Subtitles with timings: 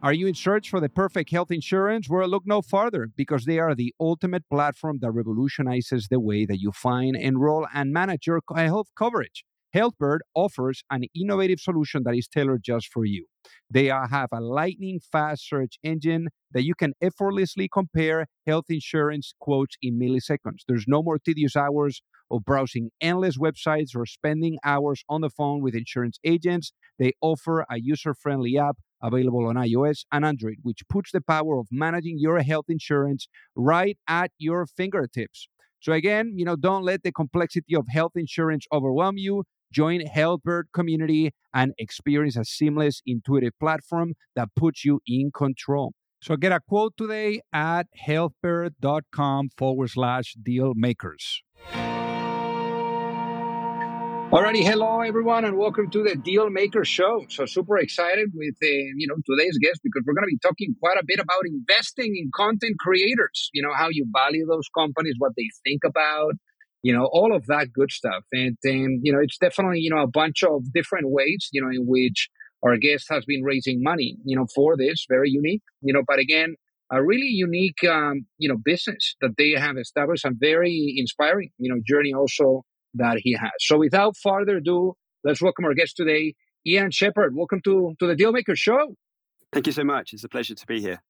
[0.00, 2.08] Are you in search for the perfect health insurance?
[2.08, 6.60] Well, look no farther because they are the ultimate platform that revolutionizes the way that
[6.60, 9.44] you find, enroll, and manage your health coverage.
[9.74, 13.26] HealthBird offers an innovative solution that is tailored just for you.
[13.68, 19.76] They have a lightning fast search engine that you can effortlessly compare health insurance quotes
[19.82, 20.60] in milliseconds.
[20.68, 25.60] There's no more tedious hours of browsing endless websites or spending hours on the phone
[25.60, 26.72] with insurance agents.
[27.00, 31.58] They offer a user friendly app available on iOS and Android, which puts the power
[31.58, 35.48] of managing your health insurance right at your fingertips.
[35.80, 39.44] So again, you know, don't let the complexity of health insurance overwhelm you.
[39.70, 45.92] Join HealthBird community and experience a seamless, intuitive platform that puts you in control.
[46.20, 51.42] So get a quote today at healthbird.com forward slash deal makers.
[54.30, 57.24] Alrighty, hello everyone, and welcome to the Deal Maker Show.
[57.30, 60.74] So super excited with uh, you know today's guest because we're going to be talking
[60.78, 63.48] quite a bit about investing in content creators.
[63.54, 66.34] You know how you value those companies, what they think about,
[66.82, 70.02] you know all of that good stuff, and um, you know it's definitely you know
[70.02, 72.28] a bunch of different ways you know in which
[72.62, 76.18] our guest has been raising money you know for this very unique you know but
[76.18, 76.54] again
[76.92, 81.72] a really unique um, you know business that they have established and very inspiring you
[81.72, 82.62] know journey also
[82.94, 83.50] that he has.
[83.60, 84.94] So without further ado,
[85.24, 86.34] let's welcome our guest today,
[86.66, 87.34] Ian Shepherd.
[87.34, 88.96] Welcome to, to the Dealmaker Show.
[89.52, 90.12] Thank you so much.
[90.12, 91.02] It's a pleasure to be here.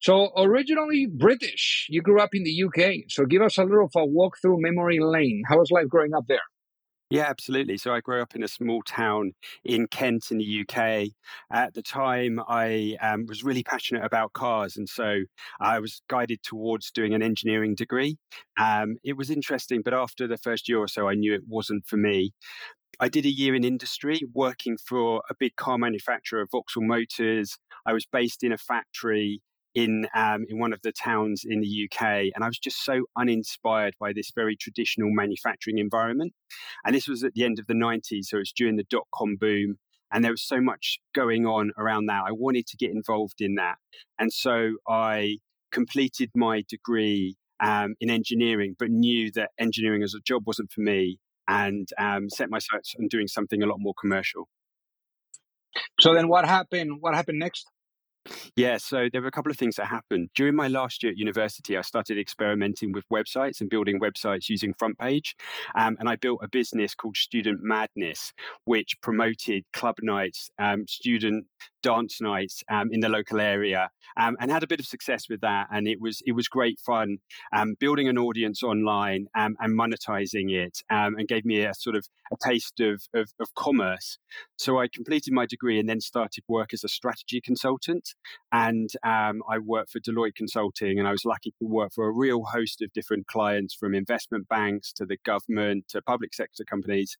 [0.00, 3.04] So originally British, you grew up in the UK.
[3.08, 5.42] So give us a little of a walk through memory lane.
[5.48, 6.38] How was life growing up there?
[7.10, 7.78] Yeah, absolutely.
[7.78, 9.32] So I grew up in a small town
[9.64, 11.14] in Kent in the UK.
[11.50, 15.20] At the time, I um, was really passionate about cars, and so
[15.58, 18.18] I was guided towards doing an engineering degree.
[18.60, 21.86] Um, it was interesting, but after the first year or so, I knew it wasn't
[21.86, 22.32] for me.
[23.00, 27.58] I did a year in industry working for a big car manufacturer, Vauxhall Motors.
[27.86, 29.40] I was based in a factory
[29.78, 32.02] in um, in one of the towns in the UK,
[32.34, 36.32] and I was just so uninspired by this very traditional manufacturing environment.
[36.84, 39.06] And this was at the end of the '90s, so it was during the dot
[39.14, 39.76] com boom,
[40.12, 42.24] and there was so much going on around that.
[42.26, 43.76] I wanted to get involved in that,
[44.18, 45.38] and so I
[45.70, 50.80] completed my degree um, in engineering, but knew that engineering as a job wasn't for
[50.80, 54.48] me, and um, set my sights on doing something a lot more commercial.
[56.00, 56.96] So then, what happened?
[57.00, 57.64] What happened next?
[58.58, 60.30] Yeah, so there were a couple of things that happened.
[60.34, 64.74] During my last year at university, I started experimenting with websites and building websites using
[64.74, 65.34] FrontPage.
[65.76, 68.32] Um, and I built a business called Student Madness,
[68.64, 71.46] which promoted club nights, um, student
[71.82, 75.40] dance nights um, in the local area, um, and had a bit of success with
[75.40, 75.68] that.
[75.72, 77.18] And it was it was great fun
[77.54, 82.06] um, building an audience online um, and monetizing it, and gave me a sort of
[82.32, 84.18] a taste of, of, of commerce.
[84.56, 88.14] So I completed my degree and then started work as a strategy consultant.
[88.52, 92.12] And um, I worked for Deloitte Consulting, and I was lucky to work for a
[92.12, 97.16] real host of different clients from investment banks to the government to public sector companies.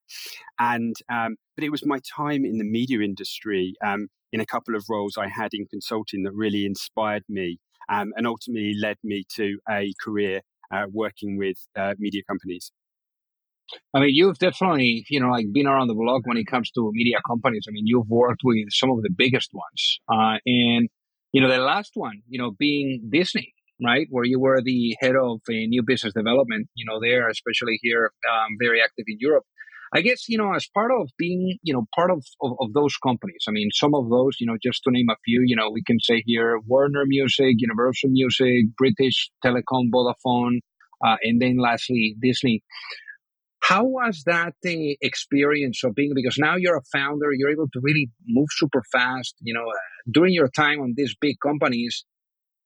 [0.59, 4.75] And um, but it was my time in the media industry um, in a couple
[4.75, 7.59] of roles I had in consulting that really inspired me
[7.89, 12.73] um, and ultimately led me to a career uh, working with uh, media companies.
[13.95, 16.91] I mean, you've definitely, you know, like been around the block when it comes to
[16.95, 17.67] media companies.
[17.69, 20.01] I mean, you've worked with some of the biggest ones.
[20.09, 20.89] Uh, and,
[21.33, 23.53] you know, the last one, you know, being Disney,
[23.85, 24.07] right?
[24.11, 28.11] Where you were the head of a new business development, you know, there, especially here,
[28.31, 29.45] um, very active in Europe.
[29.95, 32.97] I guess, you know, as part of being, you know, part of, of, of, those
[32.99, 35.71] companies, I mean, some of those, you know, just to name a few, you know,
[35.71, 40.59] we can say here Warner Music, Universal Music, British Telecom, Vodafone,
[41.05, 42.63] uh, and then lastly, Disney.
[43.63, 44.71] How was that uh,
[45.01, 49.35] experience of being, because now you're a founder, you're able to really move super fast,
[49.41, 49.67] you know,
[50.11, 52.05] during your time on these big companies,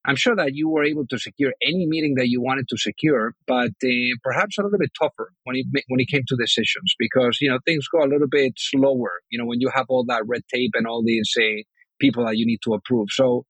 [0.05, 3.35] I'm sure that you were able to secure any meeting that you wanted to secure,
[3.47, 3.89] but uh,
[4.25, 7.59] perhaps a little bit tougher when it when it came to decisions because you know
[7.65, 9.21] things go a little bit slower.
[9.31, 11.63] You know when you have all that red tape and all these uh,
[12.01, 13.09] people that you need to approve.
[13.11, 13.45] So,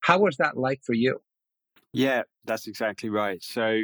[0.00, 1.18] how was that like for you?
[1.92, 3.42] Yeah, that's exactly right.
[3.42, 3.82] So,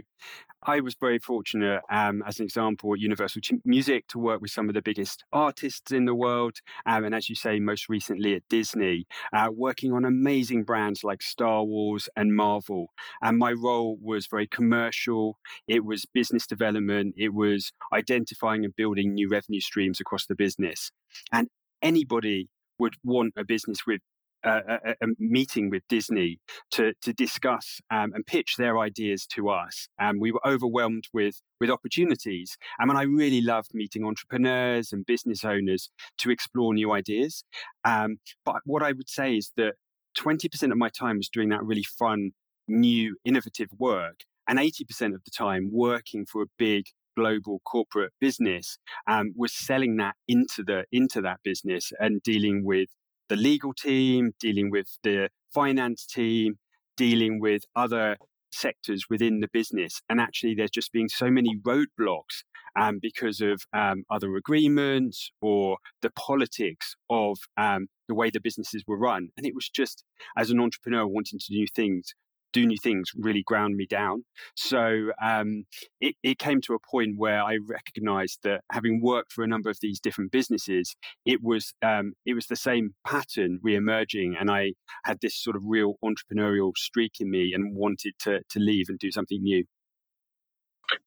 [0.66, 4.68] I was very fortunate, um, as an example, at Universal Music to work with some
[4.68, 6.56] of the biggest artists in the world.
[6.86, 11.20] Um, and as you say, most recently at Disney, uh, working on amazing brands like
[11.20, 12.86] Star Wars and Marvel.
[13.20, 15.38] And my role was very commercial,
[15.68, 20.90] it was business development, it was identifying and building new revenue streams across the business.
[21.30, 21.48] And
[21.82, 24.00] anybody would want a business with
[24.44, 26.38] a, a, meeting with Disney
[26.72, 29.88] to to discuss um, and pitch their ideas to us.
[29.98, 32.56] And we were overwhelmed with with opportunities.
[32.78, 37.44] And when I really loved meeting entrepreneurs and business owners to explore new ideas.
[37.84, 39.74] Um, but what I would say is that
[40.18, 42.32] 20% of my time was doing that really fun,
[42.68, 46.86] new, innovative work, and 80% of the time working for a big
[47.16, 52.88] global corporate business um, was selling that into the into that business and dealing with
[53.28, 56.58] the legal team, dealing with the finance team,
[56.96, 58.16] dealing with other
[58.52, 60.00] sectors within the business.
[60.08, 62.44] And actually, there's just been so many roadblocks
[62.78, 68.84] um, because of um, other agreements or the politics of um, the way the businesses
[68.86, 69.28] were run.
[69.36, 70.04] And it was just,
[70.36, 72.14] as an entrepreneur wanting to do things,
[72.54, 74.24] do new things really ground me down.
[74.54, 75.64] So um,
[76.00, 79.68] it, it came to a point where I recognized that having worked for a number
[79.68, 80.96] of these different businesses,
[81.26, 84.72] it was um, it was the same pattern re-emerging, and I
[85.04, 88.98] had this sort of real entrepreneurial streak in me and wanted to to leave and
[88.98, 89.64] do something new.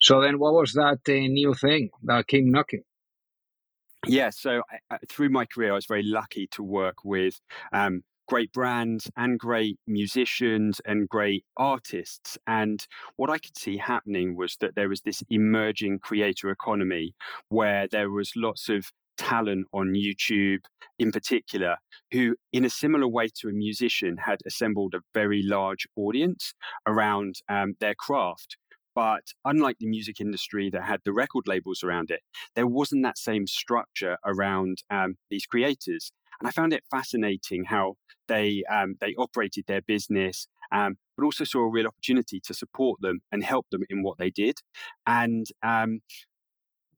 [0.02, 2.84] So then, what was that uh, new thing that came knocking?
[4.06, 4.62] Yeah, so
[4.92, 7.40] I, through my career, I was very lucky to work with
[7.74, 12.38] um, great brands and great musicians and great artists.
[12.45, 12.85] And
[13.15, 17.15] what I could see happening was that there was this emerging creator economy
[17.50, 20.59] where there was lots of talent on YouTube
[21.00, 21.77] in particular,
[22.12, 26.53] who, in a similar way to a musician, had assembled a very large audience
[26.88, 28.57] around um, their craft.
[28.98, 32.22] But unlike the music industry that had the record labels around it,
[32.56, 36.12] there wasn't that same structure around um, these creators.
[36.40, 37.94] And I found it fascinating how
[38.28, 43.00] they um, they operated their business, um, but also saw a real opportunity to support
[43.00, 44.56] them and help them in what they did.
[45.06, 46.00] And um,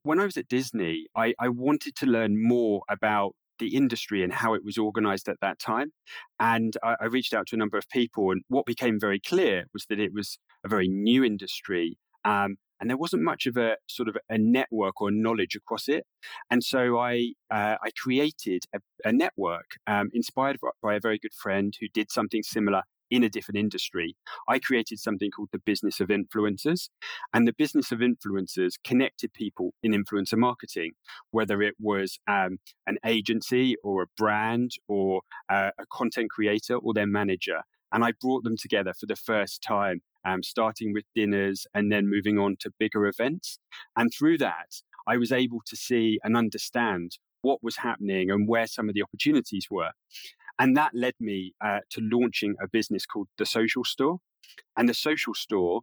[0.02, 4.32] when I was at Disney, I, I wanted to learn more about the industry and
[4.32, 5.92] how it was organized at that time.
[6.38, 9.66] And I, I, reached out to a number of people, and what became very clear
[9.74, 11.98] was that it was a very new industry.
[12.24, 16.04] Um, and there wasn't much of a sort of a network or knowledge across it.
[16.50, 21.34] And so I uh, I created a, a network um, inspired by a very good
[21.34, 24.16] friend who did something similar in a different industry.
[24.48, 26.88] I created something called the business of influencers.
[27.34, 30.92] And the business of influencers connected people in influencer marketing,
[31.30, 36.94] whether it was um, an agency or a brand or uh, a content creator or
[36.94, 37.62] their manager.
[37.92, 42.08] And I brought them together for the first time um, starting with dinners and then
[42.08, 43.58] moving on to bigger events.
[43.96, 48.66] And through that, I was able to see and understand what was happening and where
[48.66, 49.90] some of the opportunities were.
[50.58, 54.18] And that led me uh, to launching a business called The Social Store.
[54.76, 55.80] And The Social Store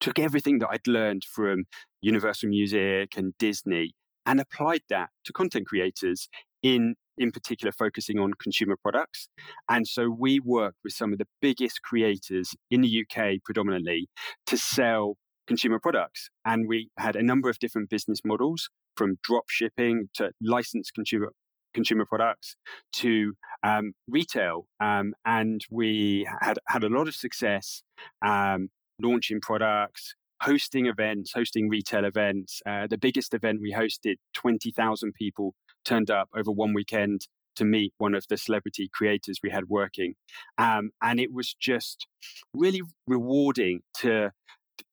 [0.00, 1.64] took everything that I'd learned from
[2.00, 3.92] Universal Music and Disney
[4.26, 6.28] and applied that to content creators
[6.62, 9.28] in in particular focusing on consumer products.
[9.68, 14.08] And so we worked with some of the biggest creators in the UK predominantly
[14.46, 15.16] to sell
[15.46, 16.30] consumer products.
[16.44, 21.32] And we had a number of different business models from drop shipping to licensed consumer
[21.74, 22.54] consumer products
[22.92, 23.34] to
[23.64, 24.66] um, retail.
[24.80, 27.82] Um, and we had had a lot of success
[28.24, 28.68] um,
[29.02, 32.62] launching products, hosting events, hosting retail events.
[32.64, 37.26] Uh, the biggest event we hosted, 20,000 people turned up over one weekend
[37.56, 40.14] to meet one of the celebrity creators we had working.
[40.58, 42.06] Um, and it was just
[42.54, 44.32] really rewarding to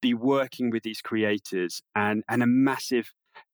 [0.02, 3.12] be working with these creators and, and a massive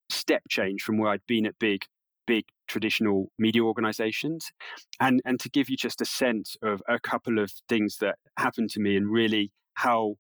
[0.10, 1.86] step change from where I'd been at big,
[2.26, 4.52] big traditional media organizations.
[5.00, 8.70] And, and to give you just a sense of a couple of things that happened
[8.72, 10.16] to me and really how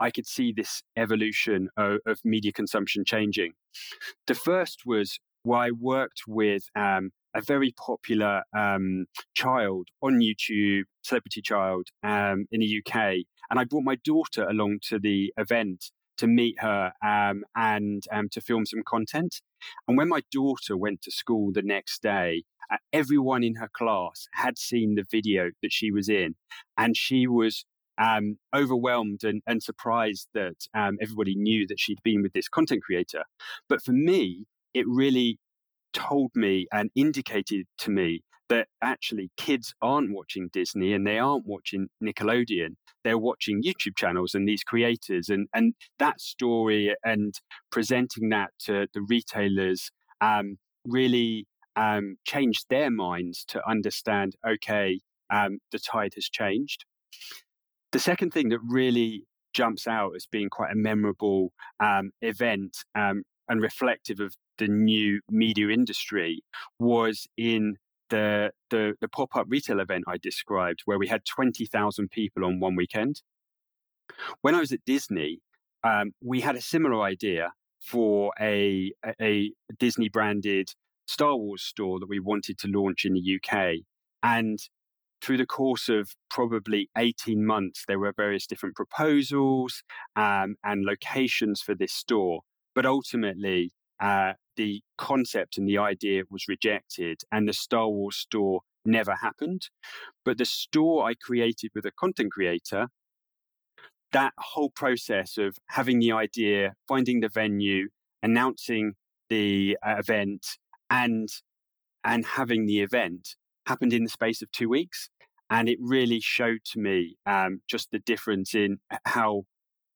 [0.00, 3.52] I could see this evolution of, of media consumption changing.
[4.26, 10.82] The first was where I worked with um, a very popular um, child on YouTube,
[11.02, 13.24] celebrity child um, in the UK.
[13.50, 18.28] And I brought my daughter along to the event to meet her um, and um,
[18.30, 19.40] to film some content.
[19.88, 24.28] And when my daughter went to school the next day, uh, everyone in her class
[24.34, 26.34] had seen the video that she was in.
[26.76, 27.64] And she was
[27.98, 32.82] um, overwhelmed and, and, surprised that um, everybody knew that she'd been with this content
[32.82, 33.24] creator.
[33.68, 35.38] But for me, it really
[35.92, 41.46] told me and indicated to me that actually kids aren't watching Disney and they aren't
[41.46, 42.76] watching Nickelodeon.
[43.04, 47.34] They're watching YouTube channels and these creators and and that story and
[47.70, 54.36] presenting that to the retailers um, really um, changed their minds to understand.
[54.46, 55.00] Okay,
[55.30, 56.84] um, the tide has changed.
[57.92, 59.24] The second thing that really
[59.54, 65.20] jumps out as being quite a memorable um, event um, and reflective of the new
[65.28, 66.44] media industry
[66.78, 67.76] was in
[68.10, 72.60] the, the, the pop up retail event I described, where we had 20,000 people on
[72.60, 73.22] one weekend.
[74.42, 75.40] When I was at Disney,
[75.82, 80.68] um, we had a similar idea for a, a Disney branded
[81.08, 83.78] Star Wars store that we wanted to launch in the UK.
[84.22, 84.60] And
[85.20, 89.82] through the course of probably 18 months, there were various different proposals
[90.14, 92.42] um, and locations for this store.
[92.76, 98.60] But ultimately, uh, the concept and the idea was rejected, and the Star Wars store
[98.84, 99.68] never happened.
[100.24, 102.88] But the store I created with a content creator,
[104.12, 107.88] that whole process of having the idea, finding the venue,
[108.22, 108.94] announcing
[109.28, 110.46] the uh, event,
[110.90, 111.28] and
[112.04, 115.08] and having the event happened in the space of two weeks.
[115.48, 119.44] And it really showed to me um, just the difference in how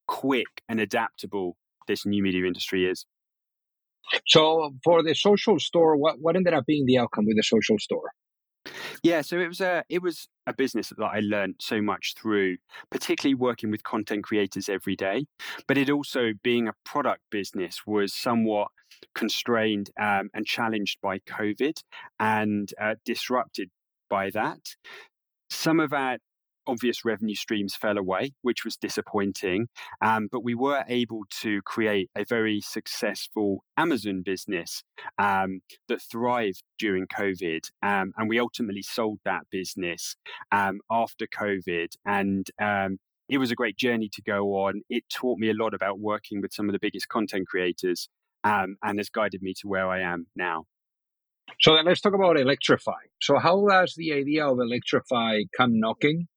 [0.06, 1.56] quick and adaptable
[1.88, 3.06] this new media industry is.
[4.26, 7.78] So, for the social store, what, what ended up being the outcome with the social
[7.78, 8.10] store?
[9.02, 12.56] Yeah, so it was a it was a business that I learned so much through,
[12.90, 15.26] particularly working with content creators every day.
[15.68, 18.68] But it also being a product business was somewhat
[19.14, 21.80] constrained um, and challenged by COVID
[22.18, 23.70] and uh, disrupted
[24.08, 24.60] by that.
[25.50, 26.18] Some of our
[26.66, 29.68] obvious revenue streams fell away, which was disappointing.
[30.00, 34.82] Um, but we were able to create a very successful Amazon business
[35.18, 37.70] um, that thrived during COVID.
[37.82, 40.16] Um, and we ultimately sold that business
[40.52, 41.88] um, after COVID.
[42.04, 44.82] And um, it was a great journey to go on.
[44.88, 48.08] It taught me a lot about working with some of the biggest content creators
[48.44, 50.64] um, and has guided me to where I am now.
[51.60, 53.06] So then let's talk about Electrify.
[53.20, 56.28] So how does the idea of Electrify come knocking?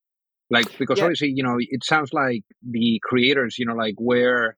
[0.50, 1.06] Like because yeah.
[1.06, 4.58] obviously, you know, it sounds like the creators, you know, like where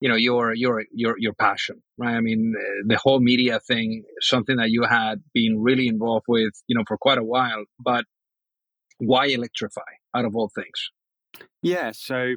[0.00, 4.02] you know your your your your passion right i mean eh, the whole media thing
[4.20, 8.04] something that you had been really involved with you know for quite a while but
[8.98, 9.82] why electrify
[10.14, 10.90] out of all things
[11.62, 12.34] yeah so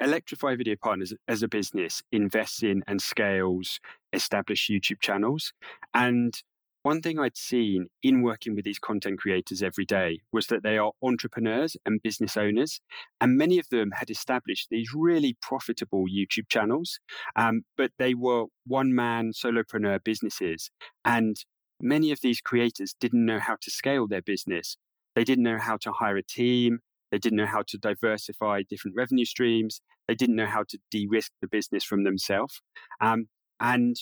[0.00, 3.80] electrify video partners as a business invests in and scales
[4.12, 5.52] established youtube channels
[5.94, 6.42] and
[6.82, 10.78] one thing I'd seen in working with these content creators every day was that they
[10.78, 12.80] are entrepreneurs and business owners,
[13.20, 16.98] and many of them had established these really profitable YouTube channels,
[17.36, 20.70] um, but they were one man solopreneur businesses.
[21.04, 21.36] And
[21.80, 24.76] many of these creators didn't know how to scale their business.
[25.14, 26.80] They didn't know how to hire a team.
[27.10, 29.80] They didn't know how to diversify different revenue streams.
[30.08, 32.60] They didn't know how to de risk the business from themselves.
[33.00, 33.26] Um,
[33.60, 33.96] and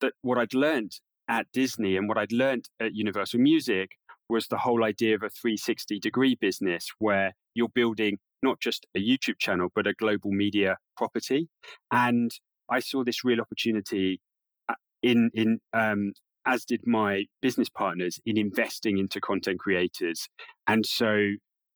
[0.00, 0.92] that what I'd learned
[1.28, 3.92] at Disney and what I'd learned at Universal Music
[4.28, 9.00] was the whole idea of a 360 degree business where you're building not just a
[9.00, 11.48] YouTube channel, but a global media property.
[11.90, 12.30] And
[12.70, 14.20] I saw this real opportunity
[14.68, 16.12] uh, in, in, um,
[16.46, 20.28] as did my business partners in investing into content creators.
[20.66, 21.28] And so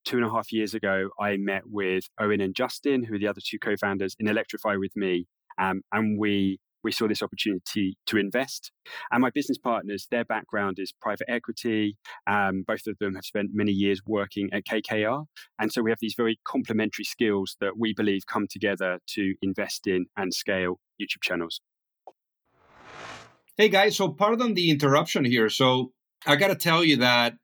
[0.05, 3.29] two and a half years ago, I met with Owen and Justin, who are the
[3.29, 5.27] other two co-founders in Electrify with me.
[5.59, 8.71] Um, and we we saw this opportunity to invest.
[9.11, 11.99] And my business partners, their background is private equity.
[12.29, 15.25] Um, both of them have spent many years working at KKR.
[15.59, 19.89] And so we have these very complementary skills that we believe come together to invest
[19.89, 21.61] in and scale YouTube channels.
[23.57, 25.49] Hey guys, so pardon the interruption here.
[25.49, 25.91] So
[26.25, 27.35] I got to tell you that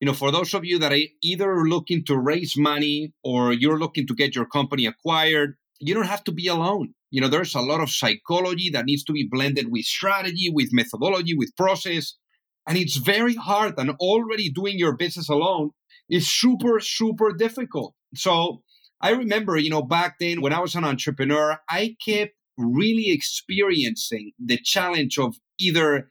[0.00, 3.78] you know, for those of you that are either looking to raise money or you're
[3.78, 7.54] looking to get your company acquired, you don't have to be alone you know there's
[7.54, 12.16] a lot of psychology that needs to be blended with strategy with methodology with process.
[12.66, 15.70] And it's very hard and already doing your business alone
[16.08, 17.94] is super super difficult.
[18.14, 18.62] So
[19.00, 24.32] i remember you know back then when i was an entrepreneur i kept really experiencing
[24.38, 26.10] the challenge of either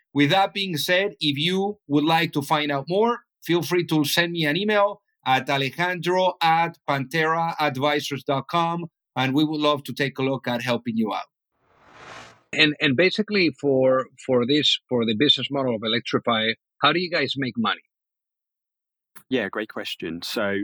[0.13, 4.03] with that being said, if you would like to find out more, feel free to
[4.03, 10.23] send me an email at alejandro at pantheraadvisors.com and we would love to take a
[10.23, 11.25] look at helping you out.
[12.53, 17.09] And and basically for for this for the business model of Electrify, how do you
[17.09, 17.81] guys make money?
[19.29, 20.21] Yeah, great question.
[20.21, 20.57] So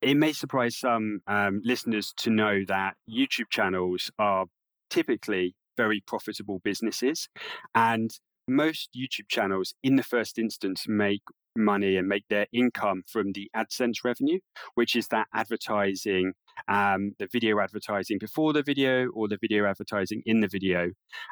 [0.00, 4.46] it may surprise some um, listeners to know that YouTube channels are
[4.88, 7.28] typically very profitable businesses,
[7.74, 8.12] and
[8.48, 11.22] most YouTube channels, in the first instance, make
[11.56, 14.38] money and make their income from the AdSense revenue,
[14.74, 16.32] which is that advertising
[16.68, 20.90] um, the video advertising before the video or the video advertising in the video.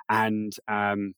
[0.09, 1.15] And um,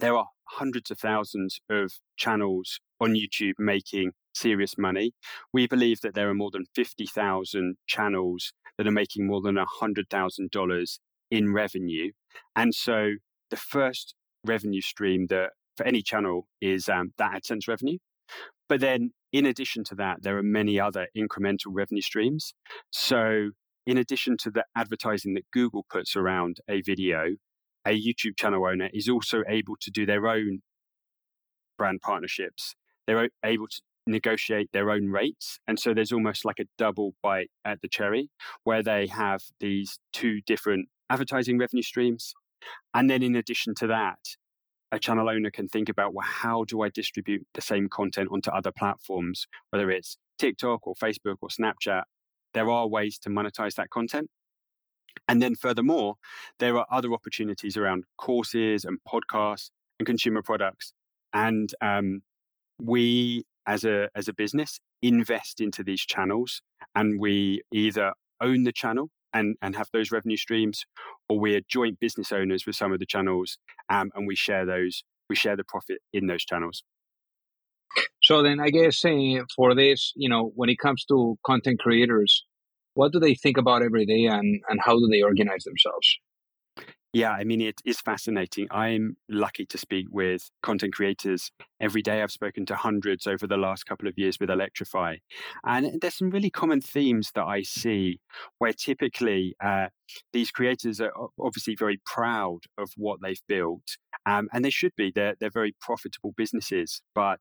[0.00, 5.12] there are hundreds of thousands of channels on YouTube making serious money.
[5.52, 10.98] We believe that there are more than 50,000 channels that are making more than $100,000
[11.30, 12.12] in revenue.
[12.56, 13.12] And so
[13.50, 17.98] the first revenue stream that for any channel is um, that AdSense revenue.
[18.68, 22.54] But then in addition to that, there are many other incremental revenue streams.
[22.92, 23.50] So,
[23.86, 27.34] in addition to the advertising that Google puts around a video,
[27.84, 30.60] a YouTube channel owner is also able to do their own
[31.76, 32.76] brand partnerships.
[33.06, 35.58] They're able to negotiate their own rates.
[35.66, 38.30] And so there's almost like a double bite at the cherry
[38.62, 42.34] where they have these two different advertising revenue streams.
[42.92, 44.18] And then in addition to that,
[44.92, 48.50] a channel owner can think about well how do i distribute the same content onto
[48.50, 49.46] other platforms?
[49.70, 52.04] Whether it's tiktok or facebook or snapchat
[52.54, 54.30] there are ways to monetize that content.
[55.28, 56.14] And then furthermore
[56.58, 60.92] there are other opportunities around courses and podcasts and consumer products.
[61.32, 62.22] And um,
[62.80, 66.62] we as a as a business invest into these channels
[66.94, 70.86] and we either own the channel and, and have those revenue streams,
[71.28, 73.58] or we're joint business owners with some of the channels
[73.90, 76.84] um, and we share those, we share the profit in those channels.
[78.22, 82.44] So then I guess uh, for this, you know, when it comes to content creators,
[82.94, 86.18] what do they think about every day and, and how do they organize themselves?
[87.14, 88.66] Yeah, I mean, it is fascinating.
[88.72, 92.20] I'm lucky to speak with content creators every day.
[92.20, 95.18] I've spoken to hundreds over the last couple of years with Electrify.
[95.64, 98.18] And there's some really common themes that I see
[98.58, 99.90] where typically uh,
[100.32, 103.96] these creators are obviously very proud of what they've built.
[104.26, 107.00] Um, and they should be, they're, they're very profitable businesses.
[107.14, 107.38] But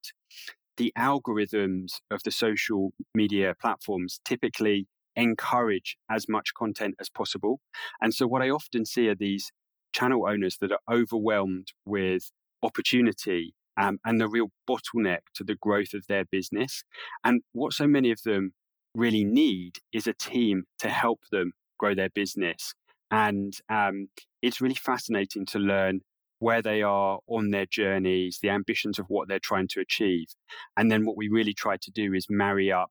[0.77, 7.59] the algorithms of the social media platforms typically encourage as much content as possible.
[8.01, 9.51] And so, what I often see are these
[9.93, 15.93] channel owners that are overwhelmed with opportunity um, and the real bottleneck to the growth
[15.93, 16.83] of their business.
[17.23, 18.53] And what so many of them
[18.95, 22.73] really need is a team to help them grow their business.
[23.09, 24.07] And um,
[24.41, 26.01] it's really fascinating to learn
[26.39, 30.27] where they are on their journeys, the ambitions of what they're trying to achieve.
[30.75, 32.89] And then what we really try to do is marry up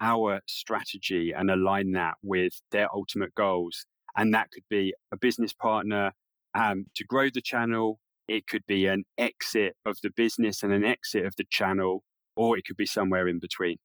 [0.00, 3.86] our strategy and align that with their ultimate goals.
[4.16, 6.12] And that could be a business partner,
[6.54, 7.98] um, to grow the channel.
[8.28, 12.04] It could be an exit of the business and an exit of the channel,
[12.36, 13.76] or it could be somewhere in between.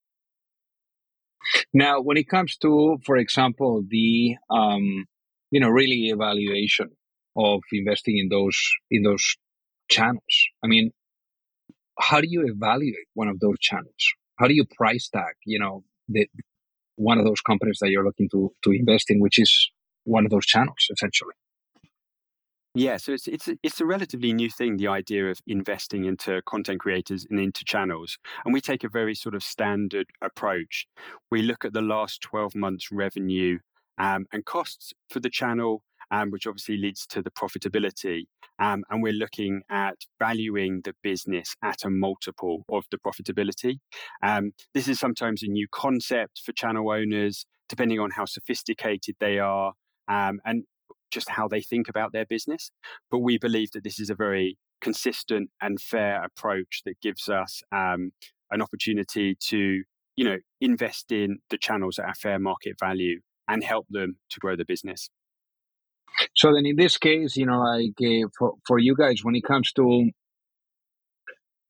[1.74, 5.06] Now, when it comes to, for example, the um,
[5.52, 6.90] you know really evaluation
[7.36, 8.60] of investing in those
[8.92, 9.36] in those
[9.90, 10.22] channels,
[10.64, 10.92] I mean,
[12.00, 14.14] how do you evaluate one of those channels?
[14.38, 15.36] How do you price tag?
[15.46, 16.28] You know, the
[16.96, 19.72] one of those companies that you're looking to to invest in, which is
[20.04, 21.34] one of those channels, essentially.
[22.78, 26.80] Yeah, so it's it's it's a relatively new thing, the idea of investing into content
[26.80, 28.20] creators and into channels.
[28.46, 30.86] And we take a very sort of standard approach.
[31.32, 33.58] We look at the last 12 months revenue
[33.98, 38.26] um, and costs for the channel, um, which obviously leads to the profitability.
[38.60, 43.80] Um, and we're looking at valuing the business at a multiple of the profitability.
[44.22, 49.40] Um, this is sometimes a new concept for channel owners, depending on how sophisticated they
[49.40, 49.74] are.
[50.08, 50.64] Um, and
[51.12, 52.72] just how they think about their business.
[53.10, 57.62] But we believe that this is a very consistent and fair approach that gives us
[57.72, 58.12] um,
[58.52, 59.84] an opportunity to,
[60.16, 64.40] you know, invest in the channels at a fair market value and help them to
[64.40, 65.10] grow the business.
[66.36, 69.44] So then, in this case, you know, like uh, for for you guys, when it
[69.44, 70.10] comes to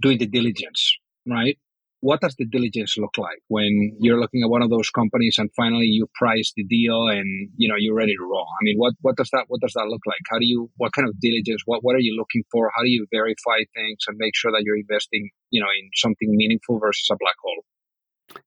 [0.02, 0.96] doing the diligence,
[1.28, 1.58] right?
[2.02, 5.50] What does the diligence look like when you're looking at one of those companies and
[5.56, 8.48] finally you price the deal and you know you're ready to roll?
[8.60, 10.22] I mean what what does that what does that look like?
[10.30, 12.72] How do you what kind of diligence what what are you looking for?
[12.76, 16.30] How do you verify things and make sure that you're investing you know in something
[16.32, 17.64] meaningful versus a black hole?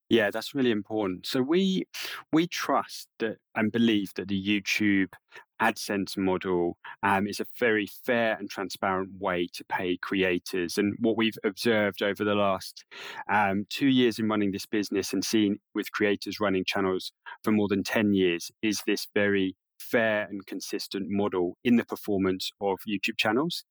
[0.09, 1.27] Yeah, that's really important.
[1.27, 1.85] So we
[2.33, 5.13] we trust that and believe that the YouTube
[5.61, 10.79] AdSense model um, is a very fair and transparent way to pay creators.
[10.79, 12.85] And what we've observed over the last
[13.31, 17.13] um, two years in running this business and seen with creators running channels
[17.45, 22.51] for more than 10 years is this very fair and consistent model in the performance
[22.61, 23.65] of YouTube channels.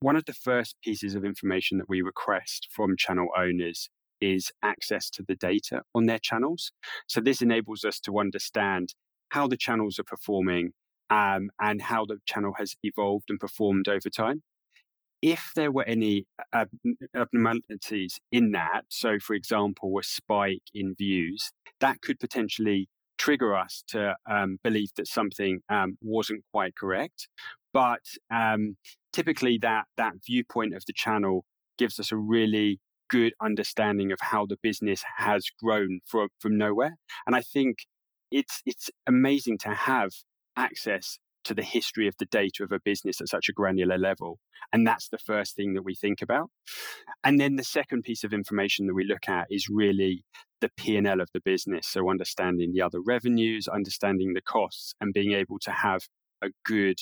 [0.00, 3.88] One of the first pieces of information that we request from channel owners
[4.20, 6.72] is access to the data on their channels.
[7.08, 8.94] So this enables us to understand
[9.32, 10.72] how the channels are performing
[11.08, 14.42] um, and how the channel has evolved and performed over time.
[15.22, 16.26] If there were any
[17.14, 23.84] abnormalities in that, so for example, a spike in views, that could potentially trigger us
[23.88, 27.28] to um, believe that something um, wasn't quite correct.
[27.72, 28.76] But um,
[29.14, 31.46] typically, that that viewpoint of the channel
[31.78, 36.96] gives us a really good understanding of how the business has grown from from nowhere.
[37.26, 37.86] And I think
[38.32, 40.10] it's it's amazing to have
[40.56, 44.38] access to the history of the data of a business at such a granular level.
[44.72, 46.50] And that's the first thing that we think about.
[47.24, 50.24] And then the second piece of information that we look at is really
[50.60, 51.88] the P&L of the business.
[51.88, 56.02] So understanding the other revenues, understanding the costs and being able to have
[56.42, 56.98] a good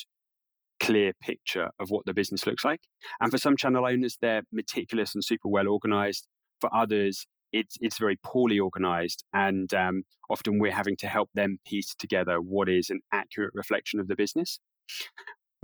[0.81, 2.81] clear picture of what the business looks like.
[3.21, 6.27] And for some channel owners, they're meticulous and super well organized.
[6.61, 11.59] For others, it's it's very poorly organized, and um, often we're having to help them
[11.67, 14.61] piece together what is an accurate reflection of the business.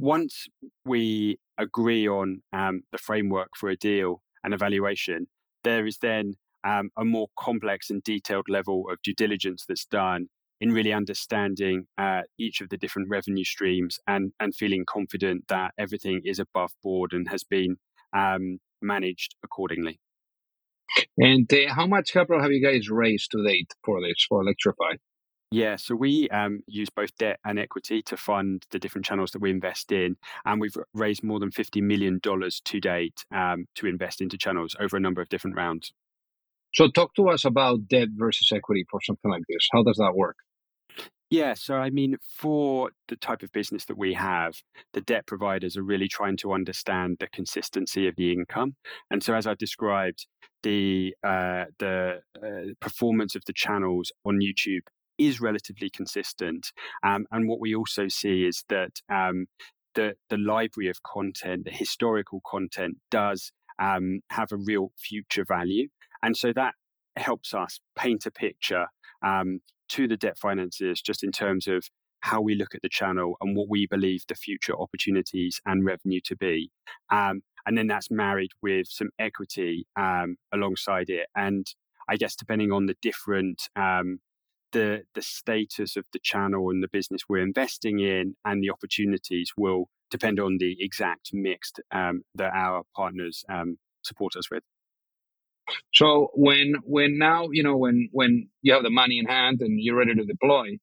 [0.01, 0.47] Once
[0.85, 5.27] we agree on um, the framework for a deal and evaluation,
[5.65, 10.29] there is then um, a more complex and detailed level of due diligence that's done
[10.61, 15.73] in really understanding uh, each of the different revenue streams and and feeling confident that
[15.79, 17.77] everything is above board and has been
[18.15, 19.99] um, managed accordingly.
[21.19, 24.97] And uh, how much capital have you guys raised to date for this for Electrify?
[25.53, 29.41] Yeah, so we um, use both debt and equity to fund the different channels that
[29.41, 33.87] we invest in, and we've raised more than fifty million dollars to date um, to
[33.87, 35.93] invest into channels over a number of different rounds.
[36.75, 39.69] So, talk to us about debt versus equity for something like this.
[39.73, 40.37] How does that work?
[41.31, 44.55] Yeah, so I mean, for the type of business that we have,
[44.93, 48.77] the debt providers are really trying to understand the consistency of the income.
[49.11, 50.27] And so, as I described,
[50.63, 54.83] the uh, the uh, performance of the channels on YouTube
[55.19, 56.71] is relatively consistent.
[57.03, 59.47] Um, and what we also see is that um,
[59.97, 65.89] the the library of content, the historical content, does um, have a real future value,
[66.23, 66.75] and so that
[67.17, 68.87] helps us paint a picture
[69.25, 71.89] um, to the debt financiers just in terms of
[72.21, 76.21] how we look at the channel and what we believe the future opportunities and revenue
[76.25, 76.71] to be.
[77.11, 81.27] Um, and then that's married with some equity um, alongside it.
[81.37, 81.67] And
[82.09, 84.21] I guess depending on the different um,
[84.73, 89.53] the the status of the channel and the business we're investing in and the opportunities
[89.57, 94.63] will depend on the exact mix um, that our partners um, support us with.
[95.95, 99.79] So when when now you know when when you have the money in hand and
[99.81, 100.79] you're ready to deploy,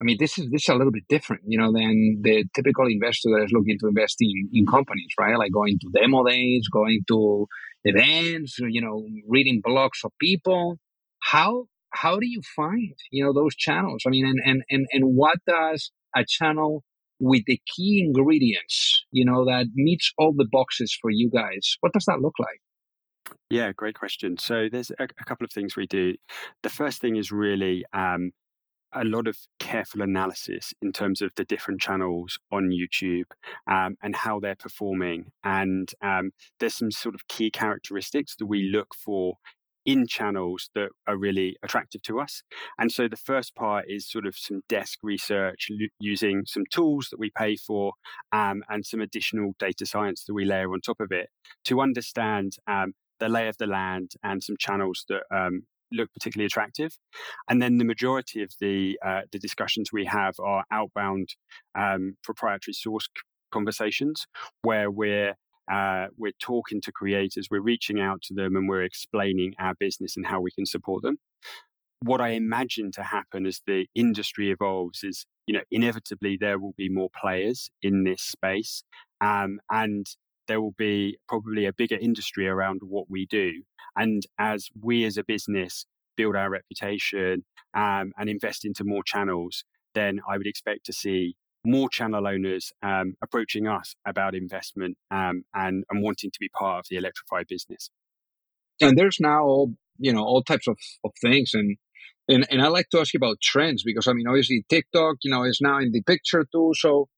[0.00, 2.86] I mean this is this is a little bit different, you know, than the typical
[2.86, 5.36] investor that is looking to invest in in companies, right?
[5.36, 7.46] Like going to demo days, going to
[7.84, 10.78] events, you know, reading blogs of people.
[11.22, 14.02] How how do you find you know those channels?
[14.06, 16.84] I mean, and and and and what does a channel
[17.20, 21.76] with the key ingredients, you know, that meets all the boxes for you guys?
[21.80, 22.60] What does that look like?
[23.50, 24.36] Yeah, great question.
[24.38, 26.14] So there's a, a couple of things we do.
[26.62, 28.32] The first thing is really um,
[28.92, 33.24] a lot of careful analysis in terms of the different channels on YouTube
[33.66, 35.32] um, and how they're performing.
[35.44, 39.34] And um, there's some sort of key characteristics that we look for
[39.86, 42.42] in channels that are really attractive to us.
[42.78, 47.08] And so the first part is sort of some desk research l- using some tools
[47.10, 47.94] that we pay for
[48.30, 51.30] um, and some additional data science that we layer on top of it
[51.64, 56.46] to understand um, the lay of the land and some channels that um, look particularly
[56.46, 56.96] attractive.
[57.48, 61.34] And then the majority of the uh, the discussions we have are outbound
[61.78, 63.08] um, proprietary source
[63.50, 64.26] conversations
[64.62, 65.34] where we're
[65.70, 70.16] uh, we're talking to creators, we're reaching out to them, and we're explaining our business
[70.16, 71.18] and how we can support them.
[72.00, 76.74] What I imagine to happen as the industry evolves is, you know, inevitably there will
[76.76, 78.82] be more players in this space,
[79.20, 80.06] um, and
[80.48, 83.62] there will be probably a bigger industry around what we do.
[83.96, 89.64] And as we as a business build our reputation um, and invest into more channels,
[89.94, 95.44] then I would expect to see more channel owners um, approaching us about investment um,
[95.54, 97.90] and, and wanting to be part of the Electrify business.
[98.80, 101.76] And there's now all you know all types of, of things and
[102.28, 105.30] and and I like to ask you about trends because I mean obviously TikTok you
[105.30, 106.72] know is now in the picture too.
[106.74, 107.08] So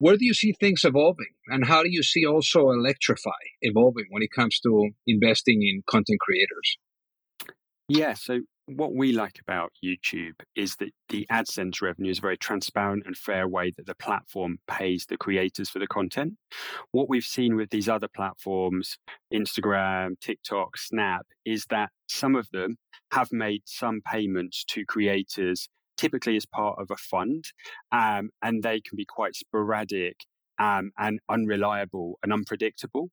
[0.00, 4.22] where do you see things evolving, and how do you see also Electrify evolving when
[4.22, 6.78] it comes to investing in content creators?
[7.86, 12.38] Yeah, so what we like about YouTube is that the AdSense revenue is a very
[12.38, 16.34] transparent and fair way that the platform pays the creators for the content.
[16.92, 18.96] What we've seen with these other platforms,
[19.34, 22.78] Instagram, TikTok, Snap, is that some of them
[23.12, 25.68] have made some payments to creators,
[26.00, 27.44] typically as part of a fund,
[27.92, 30.24] um, and they can be quite sporadic
[30.58, 33.10] um, and unreliable and unpredictable.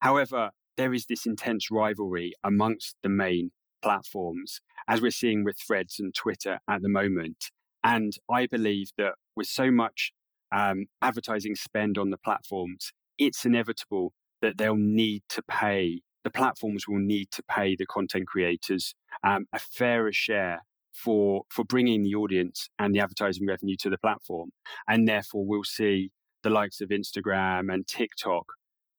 [0.00, 3.50] However, there is this intense rivalry amongst the main
[3.82, 7.50] platforms, as we're seeing with threads and Twitter at the moment.
[7.84, 10.12] And I believe that with so much
[10.50, 16.88] um, advertising spend on the platforms, it's inevitable that they'll need to pay, the platforms
[16.88, 22.14] will need to pay the content creators um, a fairer share for, for bringing the
[22.14, 24.50] audience and the advertising revenue to the platform.
[24.88, 26.10] And therefore, we'll see
[26.42, 28.44] the likes of Instagram and TikTok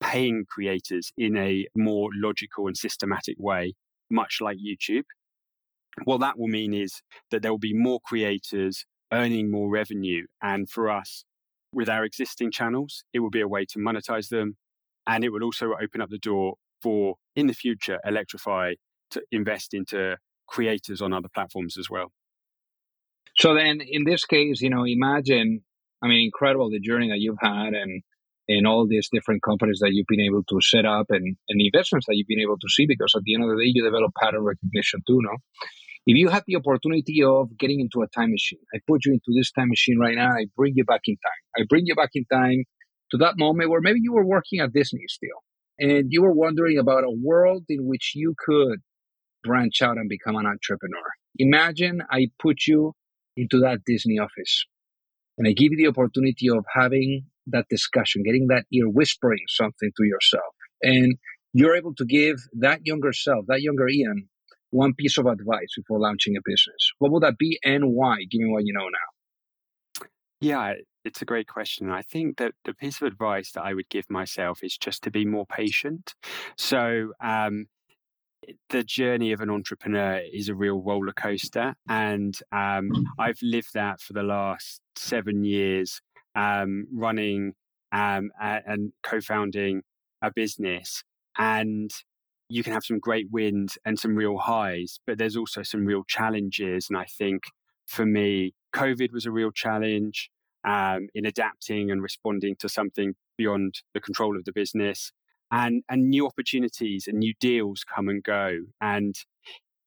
[0.01, 3.73] paying creators in a more logical and systematic way
[4.09, 5.03] much like YouTube.
[6.03, 10.25] What that will mean is that there will be more creators earning more revenue.
[10.41, 11.25] And for us,
[11.73, 14.57] with our existing channels, it will be a way to monetize them.
[15.07, 18.73] And it will also open up the door for, in the future, Electrify
[19.11, 20.17] to invest into
[20.51, 22.11] creators on other platforms as well.
[23.37, 25.61] So then, in this case, you know, imagine,
[26.03, 28.03] I mean, incredible the journey that you've had and
[28.47, 32.07] and all these different companies that you've been able to set up and, and investments
[32.07, 34.11] that you've been able to see because at the end of the day you develop
[34.21, 35.37] pattern recognition too no
[36.07, 39.31] if you had the opportunity of getting into a time machine i put you into
[39.37, 42.09] this time machine right now i bring you back in time i bring you back
[42.15, 42.63] in time
[43.11, 45.41] to that moment where maybe you were working at disney still
[45.77, 48.79] and you were wondering about a world in which you could
[49.43, 52.93] branch out and become an entrepreneur imagine i put you
[53.37, 54.65] into that disney office
[55.37, 59.91] and i give you the opportunity of having that discussion, getting that ear whispering something
[59.97, 60.53] to yourself.
[60.81, 61.17] And
[61.53, 64.29] you're able to give that younger self, that younger Ian,
[64.69, 66.91] one piece of advice before launching a business.
[66.99, 70.07] What would that be and why, given what you know now?
[70.39, 70.73] Yeah,
[71.03, 71.91] it's a great question.
[71.91, 75.11] I think that the piece of advice that I would give myself is just to
[75.11, 76.15] be more patient.
[76.57, 77.67] So, um,
[78.69, 84.01] the journey of an entrepreneur is a real roller coaster, and um, I've lived that
[84.01, 86.01] for the last seven years
[86.35, 87.53] um, running
[87.91, 89.83] um, and co-founding
[90.21, 91.03] a business
[91.37, 91.91] and
[92.49, 96.03] you can have some great wins and some real highs but there's also some real
[96.07, 97.43] challenges and i think
[97.87, 100.29] for me covid was a real challenge
[100.63, 105.11] um, in adapting and responding to something beyond the control of the business
[105.51, 109.15] and and new opportunities and new deals come and go and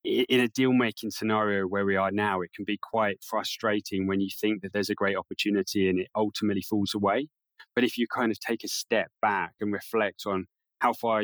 [0.04, 4.20] in a deal making scenario where we are now, it can be quite frustrating when
[4.20, 7.28] you think that there's a great opportunity and it ultimately falls away.
[7.74, 10.46] But if you kind of take a step back and reflect on
[10.80, 11.22] how far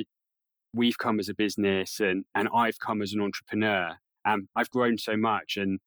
[0.72, 4.96] we've come as a business and, and I've come as an entrepreneur, um, I've grown
[4.96, 5.58] so much.
[5.58, 5.78] And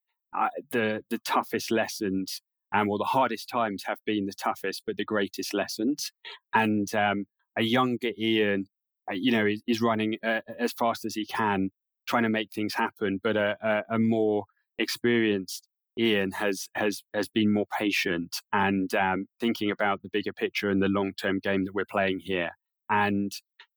[0.71, 2.41] the, the toughest lessons
[2.73, 6.11] um, or the hardest times have been the toughest, but the greatest lessons.
[6.53, 7.25] And um,
[7.57, 8.67] a younger Ian,
[9.09, 11.69] uh, you know, is, is running uh, as fast as he can
[12.07, 14.45] trying to make things happen, but a, a, a more
[14.77, 20.69] experienced Ian has has has been more patient and um, thinking about the bigger picture
[20.69, 22.51] and the long term game that we're playing here.
[22.89, 23.31] And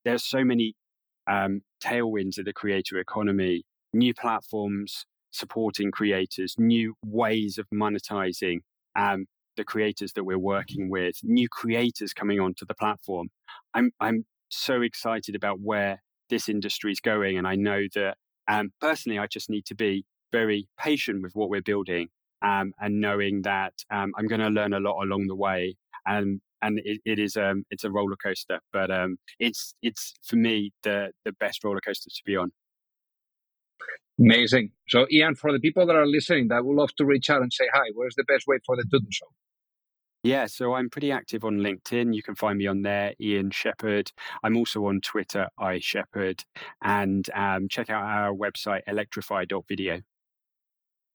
[0.04, 0.74] there's so many
[1.26, 8.60] um, tailwinds of the creator economy, new platforms supporting creators, new ways of monetizing
[8.98, 13.28] um, the creators that we're working with, new creators coming onto the platform.
[13.74, 17.38] I'm I'm so excited about where this industry is going.
[17.38, 18.16] And I know that
[18.48, 22.08] um, personally, I just need to be very patient with what we're building
[22.42, 25.76] um, and knowing that um, I'm going to learn a lot along the way.
[26.06, 30.36] And and it, it is um it's a roller coaster, but um it's it's for
[30.36, 32.52] me the the best roller coaster to be on.
[34.18, 34.70] Amazing.
[34.88, 37.52] So, Ian, for the people that are listening that would love to reach out and
[37.52, 39.26] say hi, where's the best way for them to do so?
[40.26, 42.12] Yeah, so I'm pretty active on LinkedIn.
[42.12, 44.10] You can find me on there, Ian Shepherd.
[44.42, 46.42] I'm also on Twitter, I Shepherd,
[46.82, 50.00] and um, check out our website, electrify.video.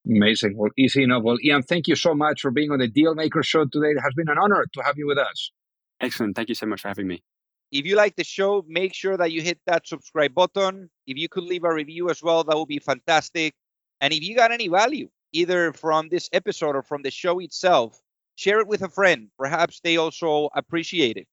[0.08, 0.56] Amazing.
[0.56, 1.24] Well, easy enough.
[1.24, 3.90] Well, Ian, thank you so much for being on the Dealmaker Show today.
[3.90, 5.52] It has been an honor to have you with us.
[6.00, 6.38] Excellent.
[6.38, 7.22] Thank you so much for having me.
[7.70, 10.90] If you like the show, make sure that you hit that subscribe button.
[11.06, 13.56] If you could leave a review as well, that would be fantastic.
[14.00, 18.00] And if you got any value, either from this episode or from the show itself,
[18.36, 19.30] share it with a friend.
[19.38, 21.28] Perhaps they also appreciate it.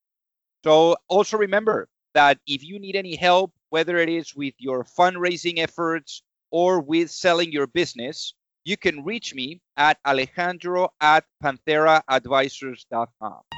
[0.65, 5.59] So also remember that if you need any help, whether it is with your fundraising
[5.59, 8.35] efforts or with selling your business,
[8.65, 13.58] you can reach me at alejandro at pantheraadvisors.com.